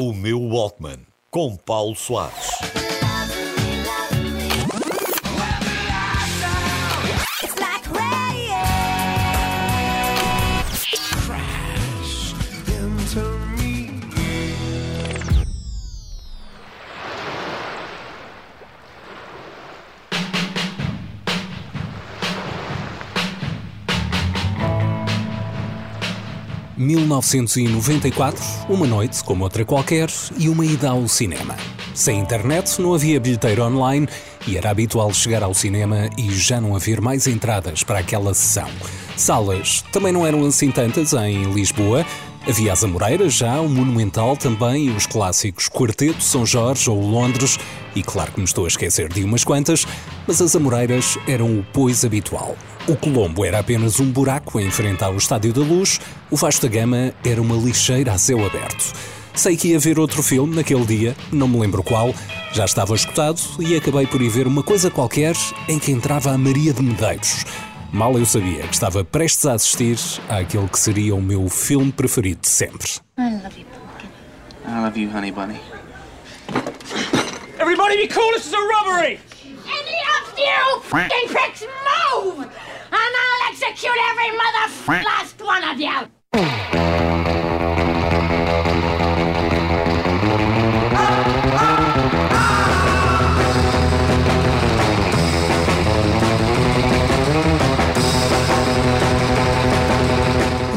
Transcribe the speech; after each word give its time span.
O 0.00 0.12
meu 0.12 0.40
Walkman, 0.40 1.00
com 1.28 1.56
Paulo 1.56 1.96
Soares. 1.96 2.50
1994, 26.78 28.40
uma 28.68 28.86
noite 28.86 29.22
como 29.24 29.44
outra 29.44 29.64
qualquer 29.64 30.08
e 30.38 30.48
uma 30.48 30.64
ida 30.64 30.90
ao 30.90 31.06
cinema. 31.08 31.56
Sem 31.92 32.20
internet, 32.20 32.80
não 32.80 32.94
havia 32.94 33.18
bilheteiro 33.18 33.64
online 33.64 34.08
e 34.46 34.56
era 34.56 34.70
habitual 34.70 35.12
chegar 35.12 35.42
ao 35.42 35.52
cinema 35.52 36.08
e 36.16 36.30
já 36.30 36.60
não 36.60 36.76
haver 36.76 37.00
mais 37.00 37.26
entradas 37.26 37.82
para 37.82 37.98
aquela 37.98 38.32
sessão. 38.32 38.68
Salas 39.16 39.82
também 39.92 40.12
não 40.12 40.24
eram 40.24 40.46
assim 40.46 40.70
tantas 40.70 41.12
em 41.12 41.52
Lisboa. 41.52 42.06
Havia 42.46 42.72
as 42.72 42.82
Amoreiras 42.82 43.34
já, 43.34 43.60
o 43.60 43.68
Monumental 43.68 44.36
também 44.36 44.90
os 44.90 45.06
clássicos 45.06 45.68
Quarteto 45.68 46.22
São 46.22 46.46
Jorge 46.46 46.88
ou 46.88 47.00
Londres 47.00 47.58
e 47.94 48.02
claro 48.02 48.32
que 48.32 48.38
me 48.38 48.44
estou 48.44 48.64
a 48.64 48.68
esquecer 48.68 49.12
de 49.12 49.24
umas 49.24 49.44
quantas, 49.44 49.86
mas 50.26 50.40
as 50.40 50.54
Amoreiras 50.54 51.18
eram 51.26 51.58
o 51.58 51.66
pois 51.72 52.04
habitual. 52.04 52.56
O 52.86 52.96
Colombo 52.96 53.44
era 53.44 53.58
apenas 53.58 54.00
um 54.00 54.10
buraco 54.10 54.60
em 54.60 54.70
frente 54.70 55.04
ao 55.04 55.16
Estádio 55.16 55.52
da 55.52 55.60
Luz, 55.60 56.00
o 56.30 56.36
Vasta 56.36 56.68
Gama 56.68 57.12
era 57.24 57.42
uma 57.42 57.56
lixeira 57.56 58.12
a 58.12 58.18
céu 58.18 58.44
aberto. 58.44 58.94
Sei 59.34 59.56
que 59.56 59.68
ia 59.68 59.78
ver 59.78 59.98
outro 59.98 60.22
filme 60.22 60.56
naquele 60.56 60.84
dia, 60.84 61.16
não 61.30 61.46
me 61.46 61.60
lembro 61.60 61.82
qual, 61.82 62.14
já 62.52 62.64
estava 62.64 62.94
escutado 62.94 63.40
e 63.60 63.76
acabei 63.76 64.06
por 64.06 64.22
ir 64.22 64.28
ver 64.28 64.46
uma 64.46 64.62
coisa 64.62 64.90
qualquer 64.90 65.36
em 65.68 65.78
que 65.78 65.92
entrava 65.92 66.32
a 66.32 66.38
Maria 66.38 66.72
de 66.72 66.82
Medeiros. 66.82 67.44
Mal 67.92 68.18
eu 68.18 68.26
sabia 68.26 68.66
que 68.66 68.74
estava 68.74 69.02
prestes 69.02 69.46
a 69.46 69.54
assistir 69.54 69.96
àquele 70.28 70.68
que 70.68 70.78
seria 70.78 71.14
o 71.14 71.22
meu 71.22 71.48
filme 71.48 71.90
preferido 71.90 72.42
de 72.42 72.48
sempre. 72.48 72.88
I 73.16 73.40
love 73.42 73.58
you, 73.58 73.66
Pumpkin. 73.66 74.08
I 74.66 74.80
love 74.82 75.00
you, 75.00 75.10
honey 75.10 75.32
bunny. 75.32 75.58
Everybody 77.58 77.96
be 77.96 78.08
cool, 78.08 78.30
this 78.32 78.46
is 78.46 78.52
a 78.52 78.60
robbery! 78.60 79.18
Any 79.66 79.98
of 80.20 80.38
you 80.38 80.80
f***ing 80.84 81.28
pricks 81.28 81.62
move! 81.62 82.44
And 82.44 82.50
I'll 82.92 83.50
execute 83.50 83.98
every 84.10 84.30
mother 84.36 85.04
last 85.04 85.40
one 85.40 85.64
of 85.64 85.80
you! 85.80 86.17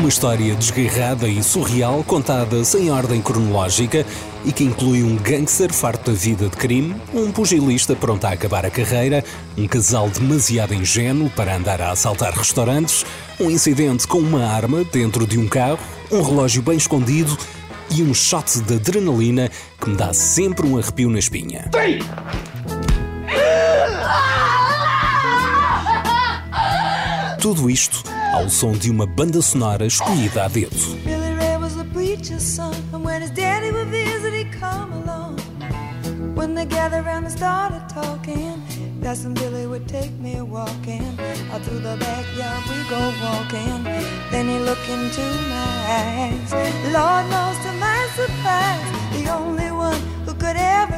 Uma 0.00 0.08
história 0.08 0.54
desgarrada 0.54 1.28
e 1.28 1.42
surreal, 1.42 2.02
contada 2.02 2.64
sem 2.64 2.90
ordem 2.90 3.20
cronológica 3.20 4.06
e 4.46 4.50
que 4.50 4.64
inclui 4.64 5.02
um 5.02 5.14
gangster 5.16 5.70
farto 5.74 6.10
da 6.10 6.16
vida 6.16 6.48
de 6.48 6.56
crime, 6.56 6.96
um 7.12 7.30
pugilista 7.30 7.94
pronto 7.94 8.24
a 8.24 8.30
acabar 8.30 8.64
a 8.64 8.70
carreira, 8.70 9.22
um 9.58 9.68
casal 9.68 10.08
demasiado 10.08 10.72
ingênuo 10.72 11.28
para 11.28 11.54
andar 11.54 11.82
a 11.82 11.90
assaltar 11.90 12.32
restaurantes, 12.32 13.04
um 13.38 13.50
incidente 13.50 14.06
com 14.06 14.20
uma 14.20 14.42
arma 14.46 14.84
dentro 14.84 15.26
de 15.26 15.38
um 15.38 15.46
carro, 15.46 15.78
um 16.10 16.22
relógio 16.22 16.62
bem 16.62 16.78
escondido 16.78 17.36
e 17.90 18.02
um 18.02 18.14
shot 18.14 18.58
de 18.58 18.76
adrenalina 18.76 19.50
que 19.78 19.90
me 19.90 19.96
dá 19.96 20.14
sempre 20.14 20.66
um 20.66 20.78
arrepio 20.78 21.10
na 21.10 21.18
espinha. 21.18 21.68
Tudo 27.38 27.68
isto 27.68 28.02
ao 28.32 28.48
som 28.48 28.72
de 28.72 28.90
uma 28.90 29.06
banda 29.06 29.42
sonora 29.42 29.86
escolhida 29.86 30.44
a 30.44 30.48
dedo. 30.48 30.76
Billy 31.04 31.34
Ray 31.34 31.56
was 31.58 31.74
the 31.74 31.84
preacher's 31.92 32.42
son, 32.42 32.74
and 32.92 33.04
when 33.04 33.20
daddy 33.34 33.70
would 33.70 33.88
visit, 33.88 34.32
he'd 34.32 34.52
come 34.52 34.92
along. 34.92 35.38
When 36.34 36.54
they 36.54 36.64
gathered 36.64 37.04
around 37.04 37.24
and 37.24 37.32
started 37.32 37.86
talking, 37.88 38.62
Cousin 39.02 39.34
Billy 39.34 39.66
would 39.66 39.86
take 39.86 40.12
me 40.12 40.40
walking. 40.40 41.18
Out 41.52 41.62
through 41.62 41.80
the 41.80 41.96
backyard 41.98 42.62
we 42.68 42.88
go 42.88 43.12
walking. 43.20 43.84
Then 44.30 44.48
he 44.48 44.58
looked 44.58 44.88
into 44.88 45.20
my 45.50 45.76
eyes. 46.00 46.52
Lord 46.92 47.26
knows 47.28 47.58
to 47.64 47.72
my 47.78 48.08
surprise, 48.14 48.80
the 49.12 49.30
only 49.30 49.70
one 49.70 50.00
who 50.24 50.32
could 50.34 50.56
ever 50.56 50.89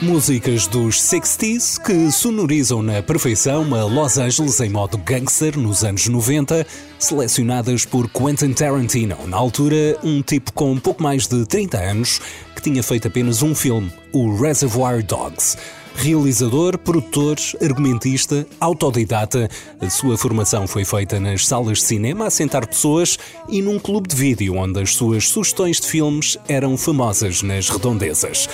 Músicas 0.00 0.66
dos 0.66 0.96
60s 1.02 1.78
que 1.78 2.10
sonorizam 2.10 2.82
na 2.82 3.02
perfeição 3.02 3.74
a 3.74 3.84
Los 3.84 4.16
Angeles 4.16 4.60
em 4.60 4.70
modo 4.70 4.96
gangster 4.96 5.58
nos 5.58 5.84
anos 5.84 6.08
90, 6.08 6.66
selecionadas 6.98 7.84
por 7.84 8.08
Quentin 8.08 8.54
Tarantino, 8.54 9.18
na 9.26 9.36
altura 9.36 9.98
um 10.02 10.22
tipo 10.22 10.52
com 10.54 10.78
pouco 10.78 11.02
mais 11.02 11.26
de 11.26 11.44
30 11.44 11.78
anos 11.78 12.20
que 12.56 12.62
tinha 12.62 12.82
feito 12.82 13.08
apenas 13.08 13.42
um 13.42 13.54
filme, 13.54 13.92
o 14.10 14.34
Reservoir 14.36 15.04
Dogs. 15.04 15.58
Realizador, 15.96 16.76
produtor, 16.76 17.36
argumentista, 17.62 18.46
autodidata, 18.60 19.48
a 19.80 19.88
sua 19.88 20.18
formação 20.18 20.66
foi 20.66 20.84
feita 20.84 21.18
nas 21.18 21.46
salas 21.46 21.78
de 21.78 21.84
cinema 21.84 22.26
a 22.26 22.30
sentar 22.30 22.66
pessoas 22.66 23.18
e 23.48 23.62
num 23.62 23.78
clube 23.78 24.08
de 24.08 24.16
vídeo 24.16 24.56
onde 24.56 24.80
as 24.82 24.94
suas 24.94 25.28
sugestões 25.28 25.80
de 25.80 25.86
filmes 25.86 26.36
eram 26.48 26.76
famosas 26.76 27.42
nas 27.42 27.70
redondezas. 27.70 28.48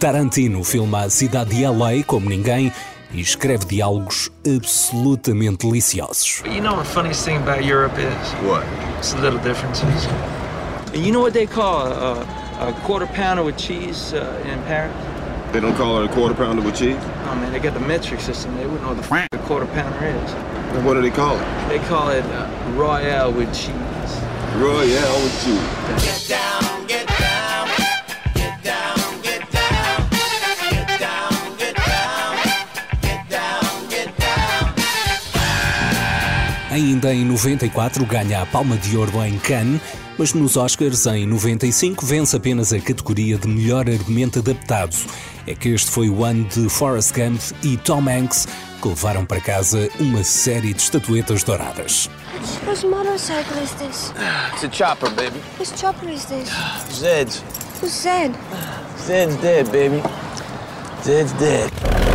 Tarantino 0.00 0.64
filma 0.64 1.02
a 1.02 1.10
cidade 1.10 1.54
de 1.54 1.66
LA 1.66 2.02
como 2.04 2.28
ninguém 2.28 2.72
e 3.12 3.20
escreve 3.20 3.66
diálogos 3.66 4.30
absolutamente 4.44 5.66
deliciosos. 5.66 6.42
You 6.44 6.60
know 6.60 6.74
what 6.74 6.88
the 6.88 6.94
funniest 6.94 7.24
thing 7.24 7.36
about 7.36 7.64
Europe 7.64 7.94
is? 8.00 8.48
What? 8.48 8.66
It's 8.98 9.12
the 9.12 9.20
little 9.20 9.38
differences. 9.40 10.08
You 10.92 11.12
know 11.12 11.20
what 11.20 11.34
they 11.34 11.46
call 11.46 11.86
a, 11.86 12.26
a, 12.60 12.70
a 12.70 12.72
quarter 12.84 13.06
pounder 13.06 13.44
with 13.44 13.56
cheese 13.56 14.12
uh, 14.12 14.42
in 14.44 14.60
Paris? 14.66 14.92
They 15.52 15.60
don't 15.60 15.74
call 15.76 16.02
it 16.02 16.10
a 16.10 16.12
quarter 16.12 16.34
pounder 16.34 16.60
with 16.62 16.76
cheese? 16.76 16.96
Oh 17.00 17.34
man, 17.36 17.52
they 17.52 17.58
got 17.60 17.72
the 17.74 17.80
metric 17.80 18.20
system. 18.20 18.54
They 18.56 18.64
wouldn't 18.66 18.82
know 18.82 18.88
what 18.94 19.02
the 19.02 19.14
f- 19.14 19.28
a 19.32 19.38
quarter 19.46 19.66
pounder 19.66 20.04
is. 20.06 20.32
Then 20.72 20.84
what 20.84 20.94
do 20.94 21.02
they 21.02 21.10
call 21.10 21.36
it? 21.36 21.68
They 21.68 21.78
call 21.88 22.10
it 22.10 22.24
uh, 22.26 22.72
Royale 22.74 23.32
with 23.32 23.48
cheese. 23.54 23.72
Royale 24.56 25.22
with 25.22 25.44
cheese. 25.44 26.76
Ainda 36.70 37.14
em 37.14 37.24
94 37.24 38.04
ganha 38.04 38.42
a 38.42 38.46
Palma 38.46 38.76
de 38.76 38.96
Ouro 38.96 39.22
em 39.22 39.38
Cannes, 39.38 39.80
mas 40.18 40.32
nos 40.32 40.56
Oscars 40.56 41.06
em 41.06 41.26
95 41.26 42.04
vence 42.04 42.36
apenas 42.36 42.72
a 42.72 42.80
categoria 42.80 43.38
de 43.38 43.46
melhor 43.48 43.88
argumento 43.88 44.38
adaptado. 44.38 44.96
É 45.46 45.54
que 45.54 45.68
este 45.68 45.90
foi 45.90 46.08
o 46.08 46.24
ano 46.24 46.44
de 46.44 46.68
Forrest 46.68 47.12
Gump 47.14 47.40
e 47.62 47.76
Tom 47.76 48.08
Hanks 48.08 48.46
que 48.80 48.88
levaram 48.88 49.24
para 49.24 49.40
casa 49.40 49.88
uma 49.98 50.22
série 50.24 50.72
de 50.72 50.80
estatuetas 50.80 51.42
douradas. 51.42 52.10
Whose 52.66 52.86
motorcycle 52.86 53.62
is 53.62 53.72
this? 53.72 54.12
It's 54.52 54.64
a 54.64 54.70
chopper, 54.70 55.10
baby. 55.10 55.40
Whose 55.58 55.72
chopper 55.78 56.08
is 56.08 56.24
this? 56.26 56.48
Zed's. 56.92 57.42
Who's 57.80 57.92
Zed? 57.92 58.34
Zed's 58.98 59.36
dead, 59.36 59.70
baby. 59.70 60.02
Zed's 61.02 61.32
dead. 61.34 62.05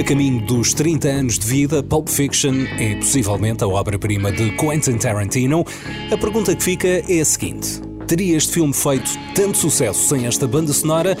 A 0.00 0.02
caminho 0.02 0.40
dos 0.40 0.72
30 0.72 1.08
anos 1.08 1.38
de 1.38 1.46
vida, 1.46 1.82
Pulp 1.82 2.08
Fiction 2.08 2.64
é 2.78 2.94
possivelmente 2.94 3.62
a 3.62 3.68
obra-prima 3.68 4.32
de 4.32 4.50
Quentin 4.56 4.96
Tarantino. 4.96 5.62
A 6.10 6.16
pergunta 6.16 6.56
que 6.56 6.62
fica 6.64 6.88
é 6.88 7.20
a 7.20 7.24
seguinte: 7.26 7.82
teria 8.06 8.38
este 8.38 8.54
filme 8.54 8.72
feito 8.72 9.10
tanto 9.34 9.58
sucesso 9.58 10.08
sem 10.08 10.24
esta 10.24 10.46
banda 10.46 10.72
sonora? 10.72 11.14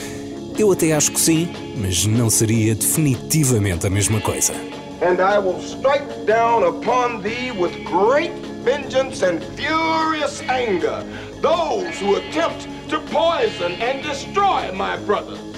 Eu 0.58 0.72
até 0.72 0.94
acho 0.94 1.12
que 1.12 1.20
sim, 1.20 1.46
mas 1.76 2.06
não 2.06 2.30
seria 2.30 2.74
definitivamente 2.74 3.86
a 3.86 3.90
mesma 3.90 4.18
coisa. 4.18 4.54
and 5.02 5.20
I 5.20 5.38
will 5.38 5.60
strike 5.60 6.26
down 6.26 6.64
upon 6.64 7.22
thee 7.22 7.50
with 7.50 7.84
great 7.84 8.32
vengeance 8.64 9.22
and 9.22 9.42
furious 9.56 10.42
anger 10.42 11.04
those 11.40 11.98
who 11.98 12.16
attempt 12.16 12.66
to 12.88 13.00
poison 13.00 13.72
and 13.72 14.02
destroy 14.02 14.72
my 14.72 14.96
brother. 14.98 15.49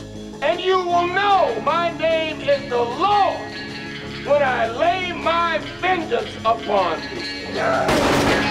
And 0.42 0.60
you 0.60 0.76
will 0.76 1.06
know 1.06 1.60
my 1.64 1.96
name 1.98 2.40
is 2.40 2.68
the 2.68 2.76
Lord 2.76 3.38
when 4.26 4.42
I 4.42 4.68
lay 4.76 5.12
my 5.12 5.58
vengeance 5.80 6.36
upon 6.44 7.00
thee. 7.00 8.41